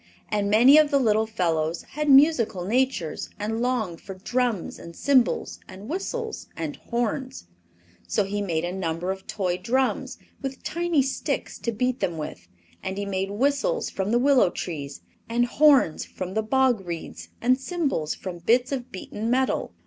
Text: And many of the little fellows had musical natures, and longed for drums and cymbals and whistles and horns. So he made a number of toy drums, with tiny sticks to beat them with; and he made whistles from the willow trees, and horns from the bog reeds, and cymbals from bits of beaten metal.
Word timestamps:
And 0.29 0.49
many 0.49 0.79
of 0.79 0.89
the 0.89 0.97
little 0.97 1.27
fellows 1.27 1.83
had 1.83 2.09
musical 2.09 2.65
natures, 2.65 3.29
and 3.37 3.61
longed 3.61 4.01
for 4.01 4.15
drums 4.15 4.79
and 4.79 4.95
cymbals 4.95 5.59
and 5.67 5.87
whistles 5.87 6.47
and 6.57 6.75
horns. 6.77 7.45
So 8.07 8.23
he 8.23 8.41
made 8.41 8.65
a 8.65 8.73
number 8.73 9.11
of 9.11 9.27
toy 9.27 9.57
drums, 9.57 10.17
with 10.41 10.63
tiny 10.63 11.03
sticks 11.03 11.59
to 11.59 11.71
beat 11.71 11.99
them 11.99 12.17
with; 12.17 12.47
and 12.81 12.97
he 12.97 13.05
made 13.05 13.29
whistles 13.29 13.91
from 13.91 14.09
the 14.09 14.17
willow 14.17 14.49
trees, 14.49 15.01
and 15.29 15.45
horns 15.45 16.03
from 16.03 16.33
the 16.33 16.41
bog 16.41 16.81
reeds, 16.83 17.29
and 17.39 17.59
cymbals 17.61 18.15
from 18.15 18.39
bits 18.39 18.71
of 18.71 18.91
beaten 18.91 19.29
metal. 19.29 19.75